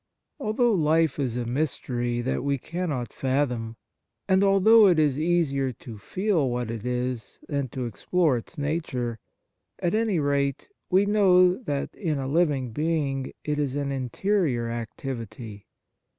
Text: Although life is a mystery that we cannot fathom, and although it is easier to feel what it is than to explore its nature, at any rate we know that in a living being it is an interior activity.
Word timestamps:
Although 0.39 0.71
life 0.73 1.19
is 1.19 1.37
a 1.37 1.45
mystery 1.45 2.21
that 2.21 2.43
we 2.43 2.57
cannot 2.57 3.13
fathom, 3.13 3.75
and 4.27 4.43
although 4.43 4.87
it 4.87 4.97
is 4.97 5.19
easier 5.19 5.71
to 5.73 5.99
feel 5.99 6.49
what 6.49 6.71
it 6.71 6.83
is 6.87 7.37
than 7.47 7.67
to 7.67 7.85
explore 7.85 8.35
its 8.37 8.57
nature, 8.57 9.19
at 9.77 9.93
any 9.93 10.17
rate 10.17 10.69
we 10.89 11.05
know 11.05 11.55
that 11.55 11.93
in 11.93 12.17
a 12.17 12.27
living 12.27 12.71
being 12.71 13.31
it 13.43 13.59
is 13.59 13.75
an 13.75 13.91
interior 13.91 14.69
activity. 14.71 15.67